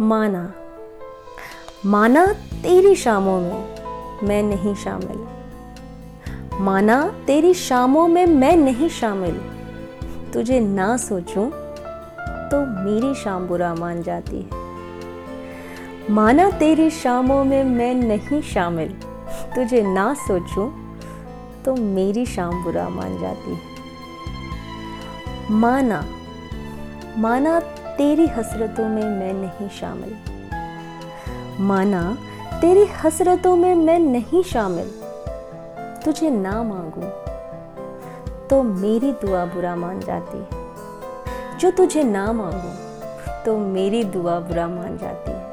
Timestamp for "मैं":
4.28-4.42, 8.26-8.56, 17.64-17.94, 29.04-29.32, 33.74-33.98